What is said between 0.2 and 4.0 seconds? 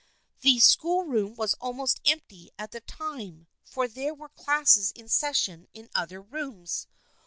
The schoolroom was almost empty at the time, for